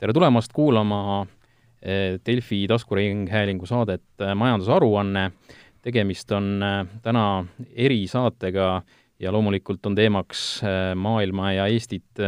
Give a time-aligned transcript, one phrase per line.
[0.00, 1.26] tere tulemast kuulama
[2.26, 4.02] Delfi taskuringhäälingu saadet
[4.34, 5.30] Majandusaruanne.
[5.82, 6.64] tegemist on
[7.02, 8.82] täna erisaatega
[9.18, 10.62] ja loomulikult on teemaks
[10.94, 12.22] maailma ja Eestit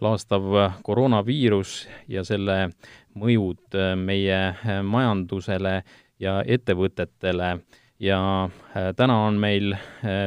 [0.00, 0.42] laastav
[0.82, 2.70] koroonaviirus ja selle
[3.18, 5.82] mõjud meie majandusele
[6.20, 7.58] ja ettevõtetele.
[7.98, 8.48] ja
[8.96, 9.74] täna on meil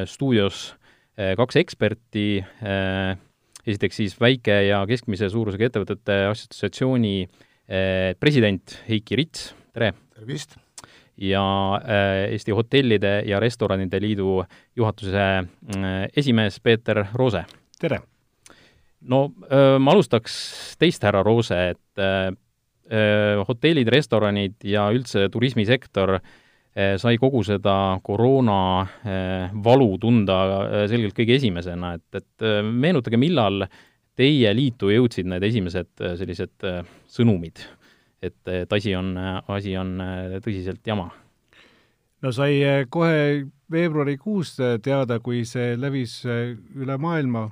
[0.06, 0.76] stuudios
[1.38, 2.46] kaks eksperti,
[3.68, 9.94] esiteks siis väike- ja keskmise suurusega ettevõtete assotsiatsiooni eh, president Heiki Rits, tere!
[10.16, 10.58] tervist!
[11.22, 11.44] ja
[11.84, 14.40] eh, Eesti Hotellide ja Restoranide Liidu
[14.76, 17.46] juhatuse eh, esimees Peeter Roose.
[17.80, 18.02] tere!
[19.02, 20.34] no ma alustaks
[20.78, 22.02] teist, härra Roose, et
[23.48, 26.41] hotellid, restoranid ja üldse turismisektor äh,
[26.72, 28.58] sai kogu seda koroona
[29.04, 33.66] eh, valu tunda eh, selgelt kõige esimesena, et, et meenutage, millal
[34.16, 36.68] teie liitu jõudsid need esimesed sellised
[37.12, 37.64] sõnumid,
[38.24, 39.16] et, et asi on,
[39.52, 39.98] asi on
[40.44, 41.10] tõsiselt jama?
[42.22, 47.48] no sai kohe veebruarikuus teada, kui see levis üle maailma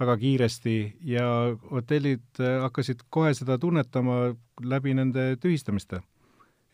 [0.00, 0.76] väga kiiresti
[1.10, 1.26] ja
[1.70, 4.30] hotellid hakkasid kohe seda tunnetama
[4.64, 6.00] läbi nende tühistamiste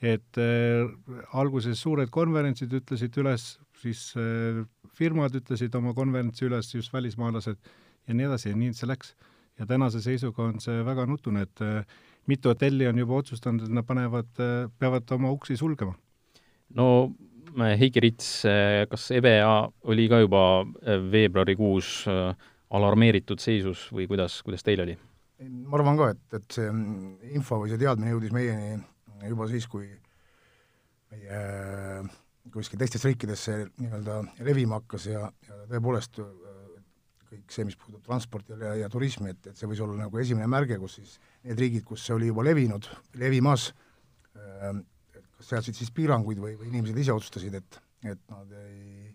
[0.03, 0.85] et äh,
[1.33, 4.65] alguses suured konverentsid ütlesid üles, siis äh,
[4.97, 7.57] firmad ütlesid oma konverentsi üles, just välismaalased
[8.07, 9.15] ja nii edasi ja nii see läks.
[9.57, 11.85] ja tänase seisuga on see väga nutune, et äh,
[12.27, 15.95] mitu hotelli on juba otsustanud, et nad panevad äh,, peavad oma uksi sulgema.
[16.75, 17.13] no
[17.57, 22.05] äh, Heiki Rits, äh, kas EVEA oli ka juba äh, veebruarikuus
[22.71, 24.99] alarmeeritud seisus või kuidas, kuidas teil oli?
[25.41, 26.69] ma arvan ka, et, et see
[27.37, 28.77] info või see teadmine jõudis meieni
[29.25, 29.89] juba siis, kui
[31.13, 31.41] meie
[32.53, 36.21] kuskil teistes riikides see nii-öelda levima hakkas ja, ja tõepoolest
[37.27, 40.47] kõik see, mis puudutab transporti ja, ja turismi, et, et see võis olla nagu esimene
[40.51, 42.87] märge, kus siis need riigid, kus see oli juba levinud,
[43.19, 43.73] levimas,
[44.37, 47.81] kas seadsid siis piiranguid või, või inimesed ise otsustasid, et,
[48.13, 49.11] et nad ei,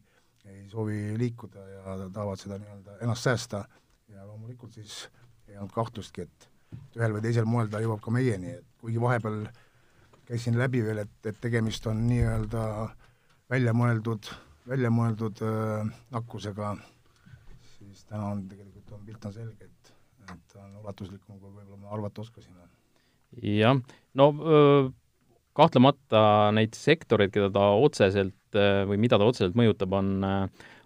[0.51, 3.63] ei soovi liikuda ja tahavad seda nii-öelda ennast säästa.
[4.11, 5.05] Ja loomulikult siis
[5.47, 6.49] ei olnud kahtlustki, et
[6.99, 9.61] ühel või teisel moel ta jõuab ka meieni, et kuigi vahepeal äh,
[10.27, 12.63] käisin läbi veel, et, et tegemist on nii-öelda
[13.51, 14.29] välja mõeldud,
[14.69, 16.75] välja mõeldud äh, nakkusega,
[17.77, 19.93] siis täna on tegelikult, on pilt on selge, et,
[20.31, 22.67] et on ulatuslikum, kui võib-olla me arvata oskasime.
[23.43, 23.79] jah,
[24.13, 24.89] no öö,
[25.57, 28.35] kahtlemata neid sektoreid, keda ta otseselt
[28.87, 30.23] või mida ta otseselt mõjutab, on,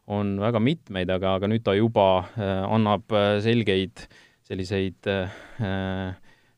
[0.06, 2.06] on väga mitmeid, aga, aga nüüd ta juba
[2.38, 4.06] annab selgeid
[4.46, 6.16] selliseid äh,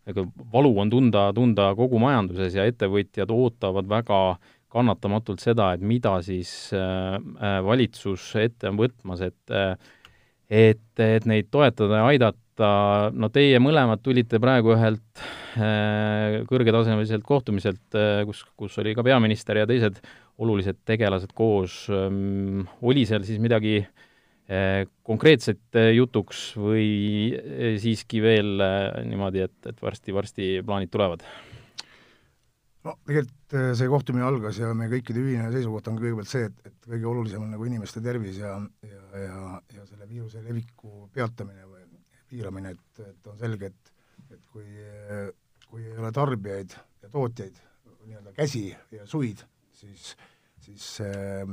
[0.08, 0.24] ega
[0.54, 4.22] valu on tunda, tunda kogu majanduses ja ettevõtjad ootavad väga
[4.72, 9.74] kannatamatult seda, et mida siis äh, äh, valitsus ette on võtmas, et äh,
[10.48, 12.70] et, et neid toetada ja aidata,
[13.12, 15.24] no teie mõlemad tulite praegu ühelt
[16.48, 17.98] kõrgetasemeliselt kohtumiselt
[18.30, 20.00] kus, kus oli ka peaminister ja teised
[20.40, 21.88] olulised tegelased koos.
[21.92, 24.07] Ähm,, oli seal siis midagi äh,
[24.48, 26.88] Eh, konkreetselt eh, jutuks või
[27.36, 28.62] eh, siiski veel
[29.04, 31.26] niimoodi, et, et varsti-varsti plaanid tulevad?
[32.88, 36.88] no tegelikult see kohtumine algas ja meie kõikide ühine seisukoht on kõigepealt see, et, et
[36.94, 38.54] kõige olulisem on nagu inimeste tervis ja,
[38.88, 39.42] ja, ja,
[39.76, 41.84] ja selle viiruse leviku peatamine või
[42.32, 43.92] piiramine, et, et on selge, et,
[44.32, 44.64] et kui,
[45.68, 47.60] kui ei ole tarbijaid ja tootjaid,
[48.06, 49.44] nii-öelda käsi ja suid,
[49.76, 50.14] siis,
[50.64, 51.44] siis äh,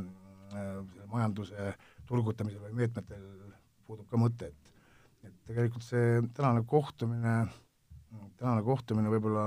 [1.10, 1.74] majanduse äh,
[2.08, 3.26] turgutamisel või meetmetel
[3.86, 4.72] puudub ka mõte, et
[5.24, 7.34] et tegelikult see tänane kohtumine,
[8.36, 9.46] tänane kohtumine võib-olla,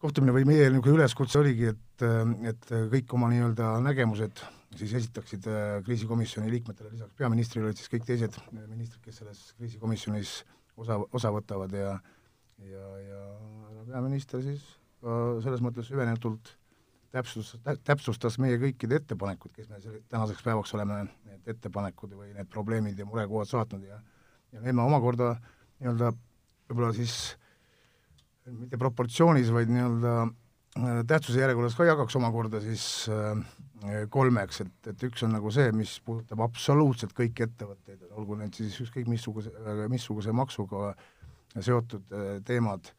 [0.00, 2.04] kohtumine või meie niisugune üleskutse oligi, et,
[2.48, 4.40] et kõik oma nii-öelda nägemused
[4.76, 10.32] siis esitaksid äh, kriisikomisjoni liikmetele, lisaks peaministrile olid siis kõik teised ministrid, kes selles kriisikomisjonis
[10.76, 11.96] osa, osa võtavad ja
[12.66, 13.22] ja, ja
[13.88, 14.64] peaminister siis
[15.02, 16.52] ka selles mõttes süvenetult
[17.14, 22.48] täpsustas, täpsustas meie kõikide ettepanekud, kes me selle, tänaseks päevaks oleme need ettepanekud või need
[22.52, 24.00] probleemid ja murekohad saatnud ja
[24.52, 25.34] ja need ma omakorda
[25.78, 26.12] nii-öelda
[26.68, 27.14] võib-olla siis
[28.48, 33.42] mitte proportsioonis, vaid nii-öelda äh, tähtsuse järjekorras ka jagaks omakorda siis äh,
[34.12, 38.78] kolmeks, et, et üks on nagu see, mis puudutab absoluutselt kõiki ettevõtteid, olgu need siis
[38.84, 39.52] ükskõik missuguse,
[39.92, 40.94] missuguse maksuga
[41.54, 42.92] seotud äh, teemad,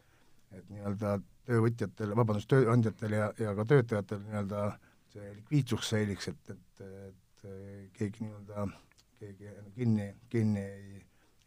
[0.54, 1.18] et nii-öelda
[1.50, 4.64] töövõtjatel, vabandust, tööandjatel ja, ja ka töötajatel nii-öelda
[5.10, 7.46] see likviidsus säiliks, et, et, et
[7.98, 8.66] keegi nii-öelda,
[9.20, 11.00] keegi kinni, kinni ei,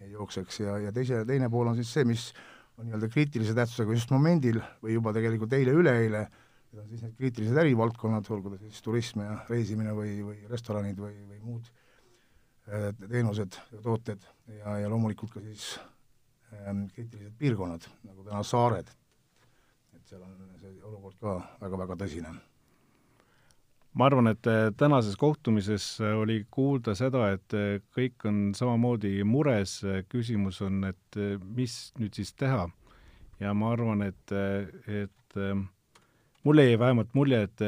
[0.02, 0.62] ei jookseks.
[0.64, 2.30] Ja, ja teise, teine pool on siis see, mis
[2.78, 6.24] on nii-öelda kriitilise tähtsusega just momendil või juba tegelikult eile-üleeile,
[6.72, 10.98] need on siis need kriitilised ärivaldkonnad, olgu ta siis turism ja reisimine või, või restoranid
[10.98, 14.26] või, või muud äh, teenused ja tooted.
[14.58, 15.76] Ja, ja loomulikult ka siis
[16.58, 18.90] ähm, kriitilised piirkonnad, nagu täna saared.
[18.90, 19.01] et
[20.12, 22.36] seal on see olukord ka väga-väga tõsine
[23.94, 29.20] ma arvan, et äh, tänases kohtumises äh, oli kuulda seda, et äh, kõik on samamoodi
[29.28, 29.80] mures,
[30.12, 32.68] küsimus on, et mis nüüd siis teha.
[33.42, 34.32] ja ma arvan, et,
[34.86, 35.36] et
[36.46, 37.62] mulle jäi vähemalt mulje, et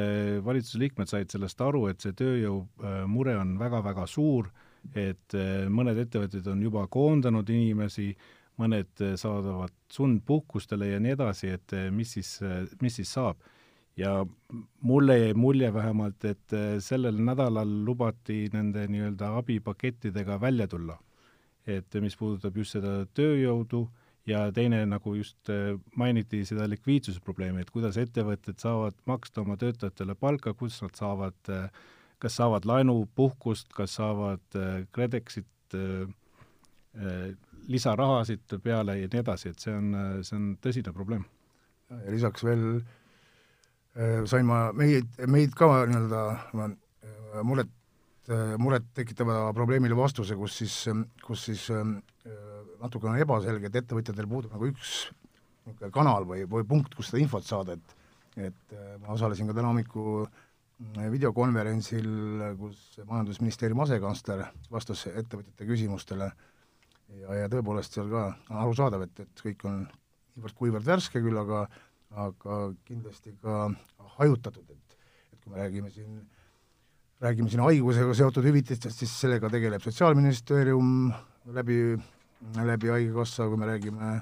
[0.46, 4.52] valitsuse liikmed said sellest aru, et see tööjõumure on väga-väga suur,
[4.94, 5.35] et
[5.75, 8.12] mõned ettevõtted on juba koondanud inimesi,
[8.60, 12.36] mõned saadavad sundpuhkustele ja nii edasi, et mis siis,
[12.82, 13.40] mis siis saab
[13.96, 14.26] ja
[14.80, 20.98] mulle jäi mulje vähemalt, et äh, sellel nädalal lubati nende nii-öelda abipakettidega välja tulla.
[21.66, 23.86] et mis puudutab just seda tööjõudu
[24.28, 30.14] ja teine, nagu just äh, mainiti, seda likviidsusprobleemi, et kuidas ettevõtted saavad maksta oma töötajatele
[30.14, 31.70] palka, kus nad saavad, äh,
[32.18, 34.60] kas saavad laenupuhkust, kas saavad
[34.92, 35.46] KredExit
[37.69, 41.25] lisarahasid peale ja nii edasi, et see on, see on tõsine probleem.
[41.90, 42.93] ja lisaks veel äh,
[43.94, 46.20] Äh, sain ma meid, meid ka nii-öelda
[46.58, 47.70] äh, muret,
[48.26, 50.78] äh, muret tekitava probleemile vastuse, kus siis,
[51.22, 51.69] kus siis
[52.81, 54.94] natuke on ebaselge, et ettevõtjatel puudub nagu üks
[55.64, 58.00] niisugune kanal või, või punkt, kust seda infot saada, et
[58.34, 60.25] et ma osalesin ka täna hommiku
[61.12, 62.08] videokonverentsil,
[62.58, 64.43] kus Majandusministeeriumi asekantsler
[64.75, 66.32] vastas ettevõtjate küsimustele
[67.08, 68.28] ja, ja tõepoolest seal ka
[68.62, 69.82] arusaadav, et, et kõik on
[70.34, 71.66] niivõrd-kuivõrd värske küll, aga
[72.14, 73.68] aga kindlasti ka
[74.18, 74.98] hajutatud, et,
[75.34, 76.20] et kui me räägime siin,
[77.24, 81.10] räägime siin haigusega seotud hüvitistest, siis sellega tegeleb Sotsiaalministeerium
[81.56, 81.78] läbi,
[82.54, 84.12] läbi Haigekassa, kui me räägime,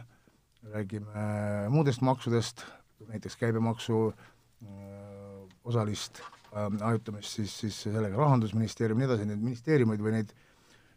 [0.73, 1.27] räägime
[1.73, 2.65] muudest maksudest,
[3.09, 10.05] näiteks käibemaksu öö, osalist äh, hajutamist, siis, siis sellega Rahandusministeerium ja nii edasi, neid ministeeriumeid
[10.05, 10.33] või neid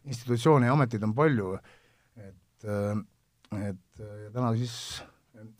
[0.06, 1.56] institutsioone ja ameteid on palju,
[2.22, 4.76] et, et ja täna siis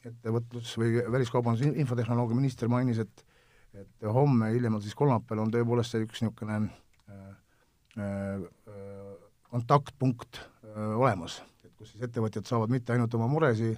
[0.06, 3.26] ettevõtlus- või väliskaubandus- infotehnoloogia minister mainis, et
[3.76, 6.60] et homme, hiljemalt siis kolmapäeval on tõepoolest see üks niisugune
[7.12, 7.24] äh,
[8.00, 8.46] äh,
[9.50, 13.76] kontaktpunkt äh, olemas, et kus siis ettevõtjad saavad mitte ainult oma muresid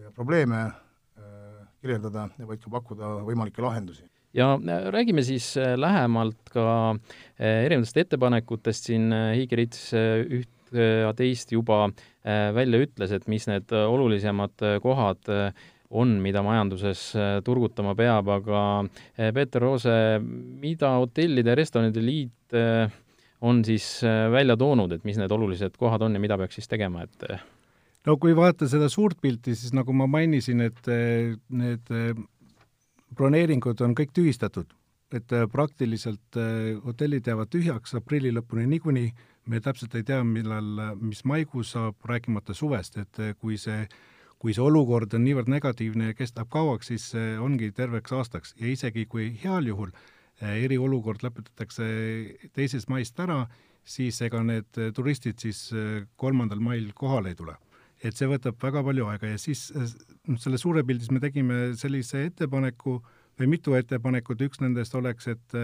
[0.00, 6.52] ja probleeme äh, kirjeldada, vaid ka pakkuda võimalikke lahendusi ja äh, räägime siis äh, lähemalt
[6.52, 6.96] ka
[7.40, 10.56] erinevatest ettepanekutest, siin Hiigi Rits üht
[11.16, 11.88] teist juba
[12.24, 15.30] äh, välja ütles, et mis need äh, olulisemad äh, kohad
[15.90, 18.60] on, mida majanduses turgutama peab, aga
[19.34, 22.54] Peeter Roose, mida hotellide ja restoranide liit
[23.42, 23.88] on siis
[24.30, 27.26] välja toonud, et mis need olulised kohad on ja mida peaks siis tegema, et
[28.06, 30.92] no kui vaadata seda suurt pilti, siis nagu ma mainisin, et
[31.58, 31.90] need
[33.16, 34.70] broneeringud on kõik tühistatud,
[35.14, 36.38] et praktiliselt
[36.84, 39.10] hotellid jäävad tühjaks aprilli lõpuni niikuinii
[39.50, 43.84] me täpselt ei tea, millal, mis maikuus saab, rääkimata suvest, et kui see
[44.40, 48.70] kui see olukord on niivõrd negatiivne ja kestab kauaks, siis see ongi terveks aastaks ja
[48.72, 49.92] isegi kui heal juhul
[50.40, 51.88] eriolukord lõpetatakse
[52.56, 53.42] teisest maist ära,
[53.84, 55.66] siis ega need turistid siis
[56.16, 57.58] kolmandal mail kohale ei tule.
[58.00, 62.26] Et see võtab väga palju aega ja siis noh, selle suure pildis me tegime sellise
[62.30, 62.98] ettepaneku
[63.40, 65.58] või mitu ettepanekut, üks nendest oleks, et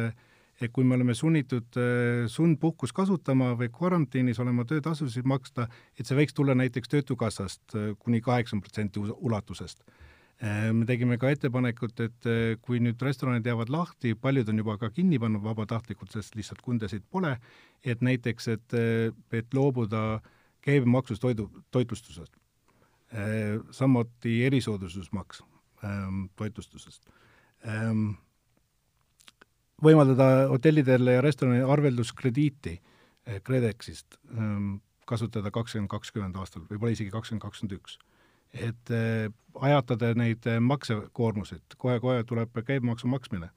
[0.60, 6.16] et kui me oleme sunnitud äh, sundpuhkust kasutama või karantiinis olema töötasusid maksta, et see
[6.16, 9.76] võiks tulla näiteks Töötukassast äh, kuni kaheksakümmend protsenti ulatuses.
[10.40, 12.30] Äh, me tegime ka ettepanekut, et
[12.64, 17.04] kui nüüd restoranid jäävad lahti, paljud on juba ka kinni pannud vabatahtlikult, sest lihtsalt kundasid
[17.10, 17.36] pole,
[17.84, 18.80] et näiteks, et,
[19.36, 20.06] et loobuda
[20.66, 22.36] käibemaksust toidu, toitlustusest.
[23.70, 25.42] samuti erisoodustusmaks
[25.84, 27.06] ähm, toitlustusest
[27.68, 28.16] ähm,
[29.82, 37.44] võimaldada hotellidele ja restoranidele arvelduskrediiti eh, KredExist ehm, kasutada kakskümmend kakskümmend aastal, võib-olla isegi kakskümmend
[37.44, 37.98] kakskümmend üks.
[38.56, 39.28] et äh,
[39.60, 43.50] ajatada neid eh, maksekoormuseid, kohe-kohe tuleb käibemaksu maksmine.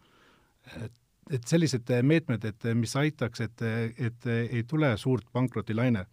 [0.84, 0.94] et,
[1.32, 3.62] et sellised meetmed, et mis aitaks, et,
[3.98, 6.06] et ei tule suurt pankrotilaine,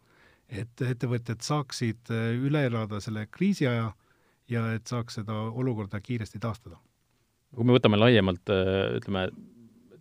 [0.48, 2.12] et ettevõtjad saaksid
[2.46, 3.90] üle elada selle kriisiaja
[4.48, 6.78] ja et saaks seda olukorda kiiresti taastada.
[7.56, 8.50] kui me võtame laiemalt,
[8.98, 9.26] ütleme,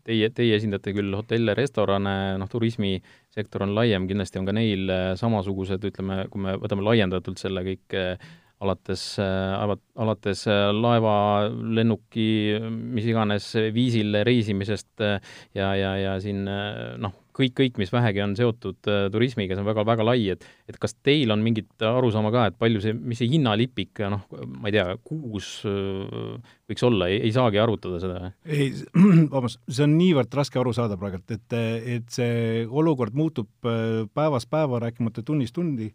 [0.05, 5.11] teie, teie esindate küll hotelle, restorane, noh, turismisektor on laiem, kindlasti on ka neil äh,
[5.19, 8.29] samasugused, ütleme, kui me võtame laiendatult selle kõik äh,
[8.63, 9.75] alates, äh,
[10.05, 10.45] alates
[10.77, 11.17] laeva,
[11.49, 12.29] lennuki,
[12.69, 18.89] mis iganes viisil reisimisest ja, ja, ja siin noh, kõik, kõik, mis vähegi on seotud
[18.91, 22.47] äh, turismiga, see on väga, väga lai, et et kas teil on mingit arusaama ka,
[22.49, 24.25] et palju see, mis see hinnalipik, noh,
[24.55, 26.35] ma ei tea, kuus äh,
[26.69, 28.33] võiks olla, ei saagi arutada seda?
[28.45, 28.71] ei,
[29.33, 31.57] vabandust, see on niivõrd raske aru saada praegult, et,
[31.97, 35.91] et see olukord muutub äh, päevast päeva, rääkimata tunnist tundi,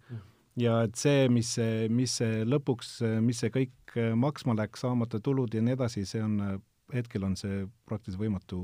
[0.60, 5.54] ja et see, mis see, mis see lõpuks, mis see kõik maksma läks, saamata tulud
[5.54, 6.60] ja nii edasi, see on,
[6.94, 8.60] hetkel on see praktiliselt võimatu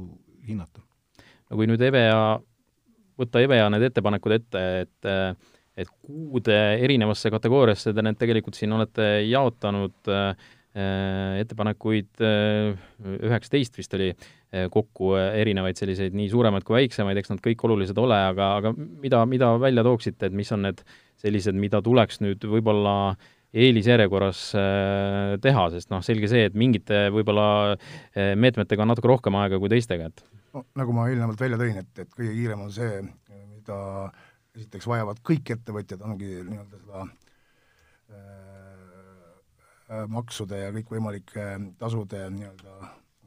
[0.46, 0.82] hinnata.
[1.50, 2.38] no kui nüüd EVEA,
[3.20, 5.12] võtta EVEA need ettepanekud ette, et
[5.76, 10.30] et kuude erinevasse kategooriasse te need tegelikult siin olete jaotanud äh,
[10.76, 14.10] ettepanekuid üheksateist vist oli
[14.72, 19.22] kokku erinevaid selliseid nii suuremaid kui väiksemaid, eks nad kõik olulised ole, aga, aga mida,
[19.28, 20.82] mida välja tooksite, et mis on need
[21.22, 23.16] sellised, mida tuleks nüüd võib-olla
[23.56, 24.42] eelisjärjekorras
[25.40, 27.76] teha, sest noh, selge see, et mingite võib-olla
[28.36, 30.24] meetmetega on natuke rohkem aega kui teistega, et
[30.78, 33.00] nagu ma eelnevalt välja tõin, et, et kõige kiirem on see,
[33.52, 33.78] mida
[34.56, 36.98] esiteks vajavad kõik ettevõtjad, ongi nii-öelda seda
[38.16, 41.44] äh, maksude ja kõikvõimalike
[41.80, 42.72] tasude nii-öelda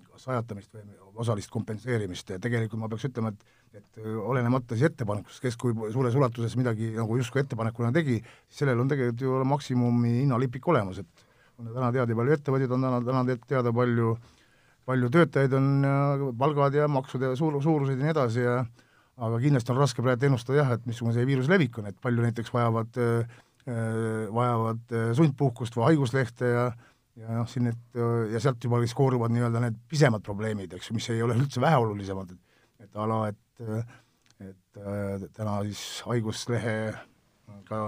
[0.09, 0.83] kas ajatamist või
[1.23, 2.33] osalist kompenseerimist.
[2.33, 3.41] Ja tegelikult ma peaks ütlema, et
[3.77, 8.17] et olenemata siis ettepanekust, kes kui suures ulatuses midagi nagu justkui ettepanekuna tegi,
[8.49, 11.25] sellel on tegelikult ju maksimumi hinnalipik olemas, et
[11.59, 14.15] on täna teada, palju ettevõtjaid on täna, täna teada, palju
[14.89, 15.69] palju töötajaid on,
[16.39, 18.59] palgad ja maksude suur, suurused ja nii edasi ja
[19.19, 22.23] aga kindlasti on raske praegu ennustada jah, et missugune see viiruse levik on, et palju
[22.25, 23.39] näiteks vajavad äh,
[24.33, 26.69] vajavad äh, sundpuhkust või haiguslehte ja
[27.19, 27.97] ja noh, siin need
[28.31, 31.59] ja sealt juba siis kooruvad nii-öelda need pisemad probleemid, eks ju, mis ei ole üldse
[31.59, 33.89] väheolulisemad, et et a la, et
[34.39, 36.77] et äh, täna siis haiguslehe
[37.67, 37.81] ka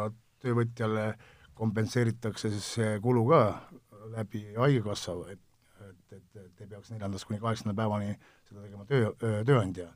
[0.43, 1.13] töövõtjale
[1.55, 3.41] kompenseeritakse siis see kulu ka
[4.17, 5.39] läbi Haigekassa, et
[6.13, 8.15] et, et, et ei peaks neljandast kuni kaheksanda päevani
[8.50, 9.13] seda tegema töö,
[9.48, 9.89] tööandja.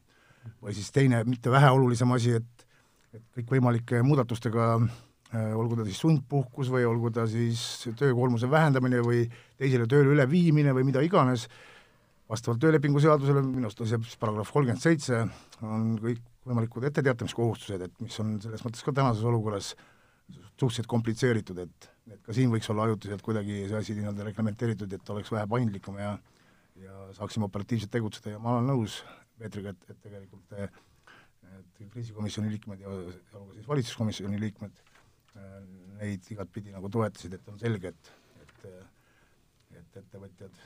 [0.62, 2.65] või siis teine, mitte väheolulisem asi, et
[3.15, 4.65] et kõikvõimalike muudatustega
[5.55, 7.62] olgu ta siis sundpuhkus või olgu ta siis
[8.00, 9.24] töökoormuse vähendamine või
[9.60, 11.48] teisele tööle üleviimine või mida iganes,
[12.29, 15.25] vastavalt töölepingu seadusele, minu arust on see paragrahv kolmkümmend seitse,
[15.65, 19.74] on kõikvõimalikud etteteatamiskohustused, et mis on selles mõttes ka tänases olukorras
[20.55, 25.09] suhteliselt komplitseeritud, et, et ka siin võiks olla ajutiselt kuidagi see asi nii-öelda reglementeeritud, et
[25.09, 26.17] oleks vähe paindlikum ja
[26.75, 29.00] ja saaksime operatiivselt tegutseda ja ma olen nõus
[29.39, 32.91] Peetriga, et, et tegelikult et kriisikomisjoni liikmed ja,
[33.31, 34.81] ka siis valitsuskomisjoni liikmed
[35.35, 35.57] äh,
[36.00, 38.12] neid igatpidi nagu toetasid, et on selge, et,
[38.43, 38.65] et
[39.75, 40.59] et ettevõtjad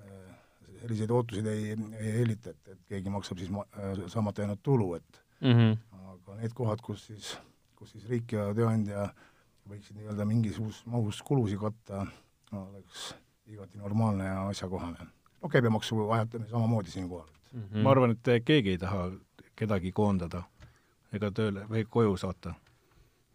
[0.00, 0.32] äh,
[0.80, 4.94] selliseid ootuseid ei, ei eelita, et, et keegi maksab siis ma, äh, saamata jäänud tulu,
[4.98, 5.76] et mm -hmm.
[6.14, 7.36] aga need kohad, kus siis,
[7.76, 9.08] kus siis riik ja tööandja
[9.70, 12.06] võiksid nii-öelda mingisuguses mahus kulusid katta
[12.52, 13.12] oleks
[13.50, 15.06] igati normaalne ja asjakohane.
[15.42, 17.60] no käibemaksu ajatamine samamoodi siinkohal mm.
[17.60, 17.82] -hmm.
[17.82, 19.10] ma arvan, et keegi ei taha
[19.56, 20.42] kedagi koondada
[21.12, 22.54] ega tööle või koju saata.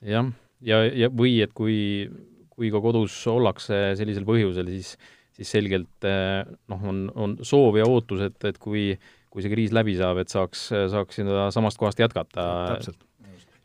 [0.01, 0.31] jah,
[0.62, 2.10] ja, ja või et kui,
[2.50, 4.98] kui ka kodus ollakse sellisel põhjusel, siis
[5.38, 8.96] siis selgelt eh, noh, on, on soov ja ootus, et, et kui,
[9.29, 12.48] kui see kriis läbi saab, et saaks, saaks seda samast kohast jätkata.
[12.74, 13.03] täpselt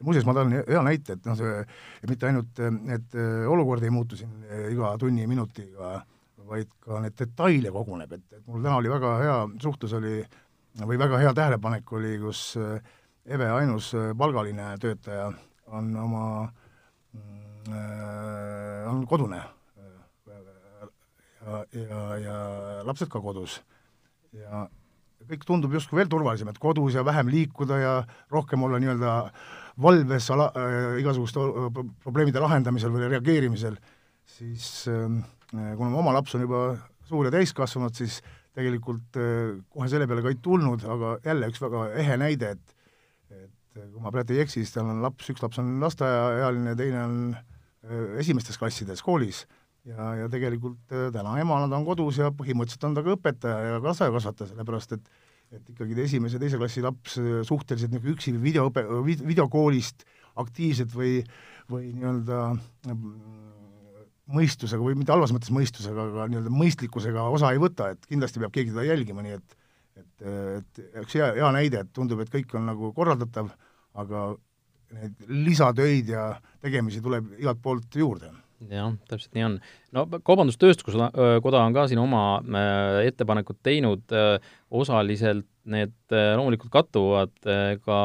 [0.02, 1.64] muuseas, ma tahan hea näite, et noh, see,
[2.10, 2.62] mitte ainult,
[2.96, 3.18] et
[3.48, 4.32] olukord ei muutu siin
[4.70, 5.98] iga tunni-minutiga,
[6.52, 10.16] vaid ka need detaile koguneb, et, et mul täna oli väga hea suhtlus oli
[10.80, 12.80] või väga hea tähelepanek oli, kus äh,
[13.24, 15.32] Eve ainus äh, palgaline töötaja
[15.72, 16.24] on oma
[17.68, 19.42] äh,, on kodune
[21.42, 22.36] ja, ja, ja
[22.86, 23.60] lapsed ka kodus.
[24.32, 24.66] ja
[25.28, 27.92] kõik tundub justkui veel turvalisem, et kodus ja vähem liikuda ja
[28.30, 29.12] rohkem olla nii-öelda
[29.80, 31.46] valves ala, äh, igasuguste
[32.04, 33.78] probleemide lahendamisel või reageerimisel,
[34.28, 35.08] siis äh,
[35.52, 36.62] kuna oma laps on juba
[37.08, 38.20] suur ja täiskasvanud, siis
[38.56, 42.78] tegelikult äh, kohe selle peale ka ei tulnud, aga jälle üks väga ehe näide, et
[43.72, 47.02] et kui ma praegu ei eksi, siis tal on laps, üks laps on lasteaiaealine, teine
[47.06, 49.46] on äh, esimestes klassides koolis.
[49.88, 53.62] Ja, ja tegelikult äh, täna emana ta on kodus ja põhimõtteliselt on ta ka õpetaja
[53.64, 55.08] ja lasteaiakasvataja, sellepärast et
[55.52, 57.18] et ikkagi esimese teise klassi laps
[57.48, 58.84] suhteliselt niisugune üksi videoõpe,
[59.26, 60.06] videokoolist
[60.40, 61.18] aktiivselt või,
[61.70, 62.38] või nii-öelda
[64.32, 68.54] mõistusega või mitte halvas mõttes mõistusega, aga nii-öelda mõistlikkusega osa ei võta, et kindlasti peab
[68.54, 69.58] keegi teda jälgima, nii et
[69.92, 73.50] et, et üks hea, hea näide, et tundub, et kõik on nagu korraldatav,
[74.00, 74.22] aga
[74.96, 76.24] neid lisatöid ja
[76.64, 78.32] tegemisi tuleb igalt poolt juurde
[78.70, 79.56] jah, täpselt nii on.
[79.96, 84.36] no Kaubandus-Tööstuskoda on ka siin oma äh, ettepanekud teinud, äh,
[84.70, 87.34] osaliselt need äh, loomulikult kattuvad
[87.84, 87.98] ka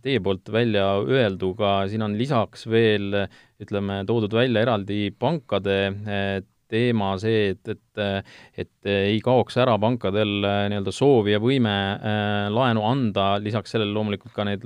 [0.00, 3.26] teie poolt välja öelduga, siin on lisaks veel
[3.60, 5.76] ütleme, toodud välja eraldi pankade
[6.70, 7.78] teema see, et, et
[8.62, 11.74] et ei kaoks ära pankadel nii-öelda soov ja võime
[12.54, 14.64] laenu anda, lisaks sellele loomulikult ka need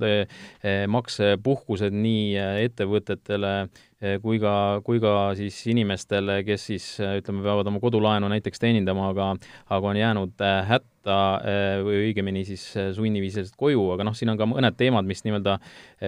[0.92, 2.36] maksepuhkused nii
[2.68, 3.68] ettevõtetele Eh,
[4.22, 9.30] kui ka, kui ka siis inimestele, kes siis ütleme, peavad oma kodulaenu näiteks teenindama, aga
[9.72, 10.90] aga on jäänud äh, hätta
[11.84, 12.62] või õigemini siis
[12.96, 15.58] sunniviisiliselt koju, aga noh, siin on ka mõned teemad, mis nii-öelda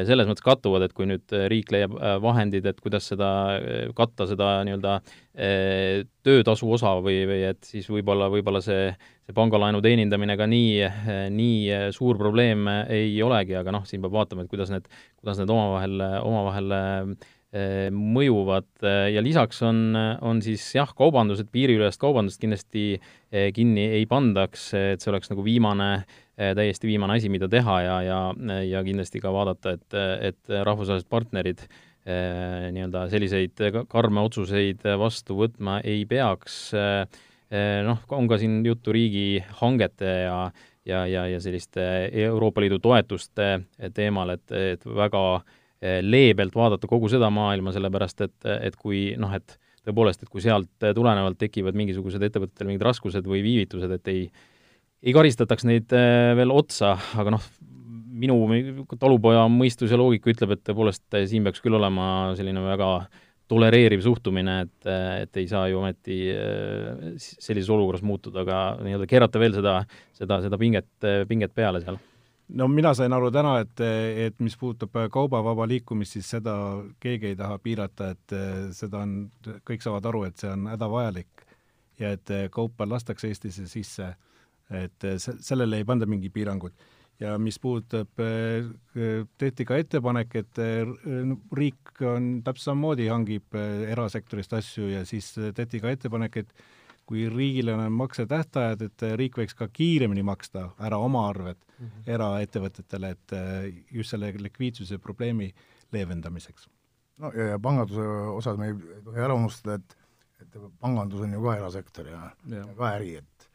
[0.08, 1.92] selles mõttes kattuvad, et kui nüüd riik leiab
[2.24, 3.28] vahendid, et kuidas seda,
[3.98, 4.94] katta seda nii-öelda
[6.24, 8.88] töötasu osa või, või et siis võib-olla, võib-olla see,
[9.28, 10.88] see pangalaenu teenindamine ka nii,
[11.36, 14.88] nii suur probleem ei olegi, aga noh, siin peab vaatama, et kuidas need,
[15.20, 16.78] kuidas need omavahel, omavahel
[17.94, 24.06] mõjuvad äh, ja lisaks on, on siis jah, kaubandused, piiriülest kaubandust kindlasti äh, kinni ei
[24.10, 25.90] pandaks, et see oleks nagu viimane,
[26.36, 28.18] täiesti viimane asi, mida teha ja, ja,
[28.60, 29.94] ja kindlasti ka vaadata, et,
[30.28, 31.62] et rahvusvahelised partnerid
[32.06, 36.76] nii-öelda selliseid karme otsuseid vastu võtma ei peaks.
[37.88, 40.36] noh, on ka siin juttu riigihangete ja
[40.86, 41.82] ja, ja, ja selliste
[42.12, 43.48] Euroopa Liidu toetuste
[43.96, 45.64] teemal, et, et väga äh, Eh,
[46.02, 50.88] leebelt vaadata kogu seda maailma, sellepärast et, et kui noh, et tõepoolest, et kui sealt
[50.96, 54.24] tulenevalt tekivad mingisugused ettevõtetel mingid raskused või viivitused, et ei,
[55.06, 57.46] ei karistataks neid eh, veel otsa, aga noh,
[58.16, 58.38] minu
[58.96, 62.90] talupoja mõistus ja loogika ütleb, et tõepoolest siin peaks küll olema selline väga
[63.46, 64.88] tolereeriv suhtumine, et,
[65.22, 69.78] et ei saa ju ometi eh, sellises olukorras muutuda, aga nii-öelda keerata veel seda,
[70.16, 70.90] seda, seda pinget,
[71.30, 72.00] pinget peale seal
[72.48, 73.80] no mina sain aru täna, et,
[74.26, 76.54] et mis puudutab kauba vaba liikumist, siis seda
[77.02, 78.36] keegi ei taha piirata, et
[78.76, 79.16] seda on,
[79.66, 81.46] kõik saavad aru, et see on hädavajalik
[82.00, 84.10] ja et kaupa lastakse Eestisse sisse,
[84.70, 86.74] et sellele ei panda mingi piiranguid.
[87.20, 88.10] ja mis puudutab,
[89.38, 90.58] tehti ka ettepanek, et
[91.56, 93.56] riik on täpselt samamoodi, hangib
[93.88, 96.52] erasektorist asju ja siis tehti ka ettepanek, et
[97.06, 102.08] kui riigil on maksetähtajad, et riik võiks ka kiiremini maksta ära oma arved mm -hmm.
[102.16, 105.54] eraettevõtetele, et äh, just selle likviidsuse probleemi
[105.92, 106.68] leevendamiseks.
[107.18, 109.96] no ja, ja panganduse osas me ei tohi ära unustada, et
[110.40, 112.56] et pangandus on ju ka erasektor ja, ja.
[112.56, 113.48] ja ka äri, et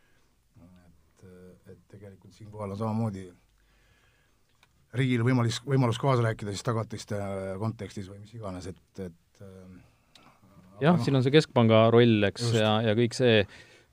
[0.62, 1.26] et,
[1.72, 3.28] et tegelikult siinkohal on samamoodi
[4.98, 7.20] riigil võimalus, võimalus kaasa rääkida siis tagatiste
[7.60, 9.44] kontekstis või mis iganes, et, et
[10.82, 13.42] jah siin on see keskpanga roll, eks, ja, ja kõik see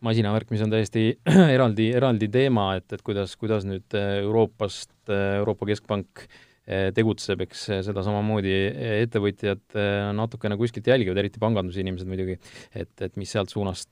[0.04, 1.08] masinavärk, mis on täiesti
[1.56, 7.42] eraldi, eraldi teema, et, et kuidas, kuidas nüüd äh, Euroopast, äh, Euroopa Keskpank äh, tegutseb,
[7.46, 8.54] eks seda samamoodi
[9.02, 9.78] ettevõtjad
[10.18, 12.38] natukene kuskilt jälgivad, eriti pangandusinimesed muidugi,
[12.72, 13.90] et, et mis sealt suunast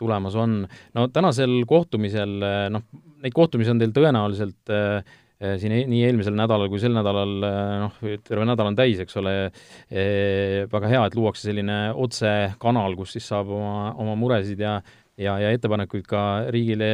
[0.00, 0.62] tulemas on.
[0.96, 2.38] no tänasel kohtumisel,
[2.74, 2.88] noh,
[3.24, 5.20] neid kohtumisi on teil tõenäoliselt Äh,
[5.60, 9.16] siin e-, nii eelmisel nädalal kui sel nädalal äh, noh, terve nädal on täis, eks
[9.20, 9.34] ole,
[9.92, 14.78] äh, väga hea, et luuakse selline otsekanal, kus siis saab oma, oma muresid ja
[15.14, 16.88] ja, ja ettepanekuid ka riigile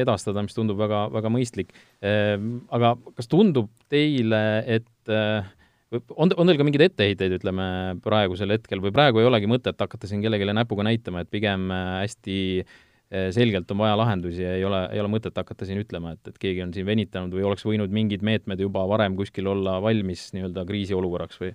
[0.00, 1.74] edastada, mis tundub väga, väga mõistlik.
[2.00, 7.66] Aga kas tundub teile, et on, on teil ka mingeid etteheiteid, ütleme,
[8.04, 12.38] praegusel hetkel või praegu ei olegi mõtet hakata siin kellelegi näpuga näitama, et pigem hästi
[12.62, 16.28] äh, selgelt on vaja lahendusi ja ei ole, ei ole mõtet hakata siin ütlema, et,
[16.28, 20.26] et keegi on siin venitanud või oleks võinud mingid meetmed juba varem kuskil olla valmis
[20.36, 21.54] nii-öelda kriisiolukorraks või?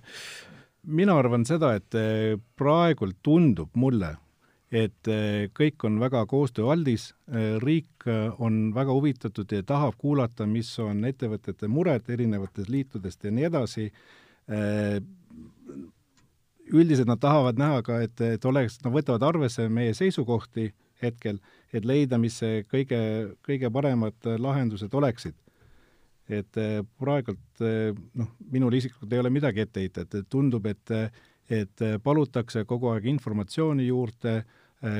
[0.84, 4.10] mina arvan seda, et eh, praegult tundub mulle,
[4.74, 7.12] et eh, kõik on väga koostööaldis,
[7.62, 8.08] riik
[8.42, 13.90] on väga huvitatud ja tahab kuulata, mis on ettevõtete mured erinevatest liitudest ja nii edasi.
[16.72, 20.72] üldiselt nad tahavad näha ka, et, et oleks, nad võtavad arvesse meie seisukohti
[21.04, 21.40] hetkel,
[21.72, 23.00] et leida, mis see kõige,
[23.44, 25.34] kõige paremad lahendused oleksid.
[26.28, 30.90] et eh, praegult eh, noh, minul isiklikult ei ole midagi ette heita, et tundub, et
[31.52, 34.46] et palutakse kogu aeg informatsiooni juurde,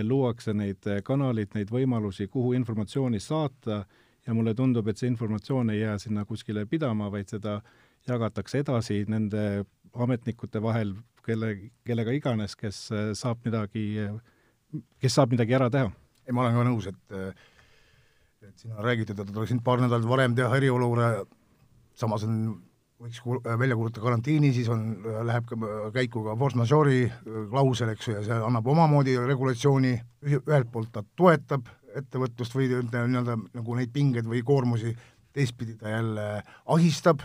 [0.04, 3.78] luuakse neid kanaleid, neid võimalusi, kuhu informatsiooni saata
[4.26, 7.62] ja mulle tundub, et see informatsioon ei jää sinna kuskile pidama, vaid seda
[8.08, 9.64] jagatakse edasi nende
[9.94, 11.54] ametnikute vahel, kelle,
[11.86, 14.04] kellega iganes, kes saab midagi
[15.00, 15.90] kes saab midagi ära teha.
[16.24, 17.18] ei, ma olen ka nõus, et
[18.44, 21.24] et siin on räägitud, et oleks nüüd paar nädalat varem teha eriolukorra,
[21.96, 22.40] samas on,
[23.00, 24.84] võiks välja kuulutada karantiini, siis on,
[25.26, 25.56] läheb ka
[25.94, 27.06] käiku ka force majeure'i
[27.50, 29.94] klausel, eks ju, ja see annab omamoodi regulatsiooni,
[30.28, 34.94] ühelt poolt ta toetab ettevõtlust või nii-öelda nagu neid pingeid või koormusi,
[35.34, 36.28] teistpidi ta jälle
[36.70, 37.24] ahistab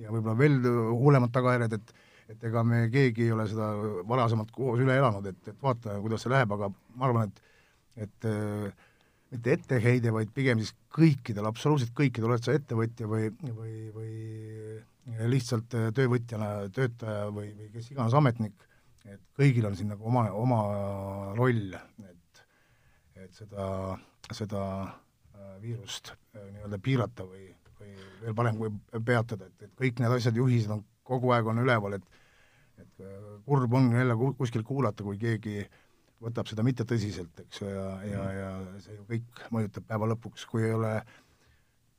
[0.00, 0.60] ja võib-olla veel
[0.94, 1.94] hullemad tagajärjed, et
[2.30, 3.72] et ega me keegi ei ole seda
[4.08, 7.46] varasemalt koos üle elanud, et, et vaatame, kuidas see läheb, aga ma arvan, et
[8.00, 8.86] et äh,
[9.30, 14.14] mitte etteheide, vaid pigem siis kõikidel, absoluutselt kõikidel, oled sa ettevõtja või, või, või
[15.30, 18.66] lihtsalt töövõtjana töötaja või, või kes iganes ametnik,
[19.04, 20.60] et kõigil on siin nagu oma, oma
[21.38, 21.74] roll,
[22.06, 22.16] et
[23.20, 23.64] et seda,
[24.32, 27.90] seda äh, viirust äh, nii-öelda piirata või, või
[28.22, 28.70] veel parem kui
[29.04, 32.19] peatada, et, et kõik need asjad, juhised on kogu aeg on üleval, et
[32.82, 35.64] et äh, kurb on jälle kuskil kuulata, kui keegi
[36.20, 38.50] võtab seda mitte tõsiselt, eks ju, ja, ja, ja
[38.84, 40.92] see ju kõik mõjutab päeva lõpuks, kui ei ole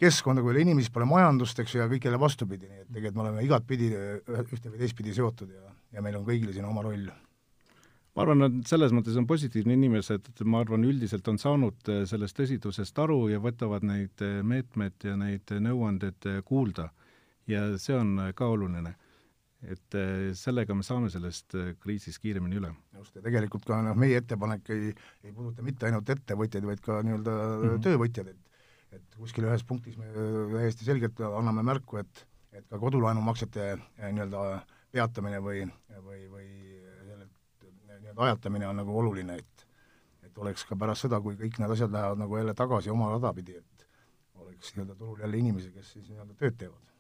[0.02, 2.94] keskkonda, kui ei ole inimesi, pole majandust, eks ju, ja kõik jälle vastupidi, nii et
[2.94, 6.86] tegelikult me oleme igatpidi ühte või teistpidi seotud ja, ja meil on kõigil siin oma
[6.86, 7.10] roll
[8.16, 12.38] ma arvan, et selles mõttes on positiivne, inimesed, ma arvan, üldiselt on saanud äh, sellest
[12.40, 16.92] tõsidusest aru ja võtavad neid äh, meetmeid ja neid nõuandeid kuulda.
[17.48, 18.94] ja see on ka oluline.
[19.62, 19.98] Et
[20.38, 22.72] sellega me saame sellest kriisist kiiremini üle.
[22.98, 24.94] just, ja tegelikult ka noh, meie ettepanek ei,
[25.24, 27.84] ei puuduta mitte ainult ettevõtjaid, vaid ka nii-öelda mm -hmm.
[27.86, 28.52] töövõtjaid, et
[28.98, 30.10] et kuskil ühes punktis me
[30.52, 33.68] täiesti selgelt anname märku, et et ka kodulaenumaksete
[34.02, 35.64] nii-öelda peatamine või,
[36.04, 36.48] või, või
[38.02, 39.68] nii-öelda ajatamine on nagu oluline, et
[40.26, 43.34] et oleks ka pärast seda, kui kõik need asjad lähevad nagu jälle tagasi oma rada
[43.36, 43.88] pidi, et
[44.40, 46.92] oleks nii-öelda turul jälle inimesi, kes siis nii-öelda tööd teevad.